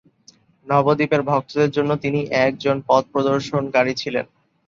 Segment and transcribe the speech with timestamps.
[0.67, 4.25] নবদ্বীপের ভক্তদের জন্য তিনি একজন পথ প্রদর্শনকারী ছিলেন।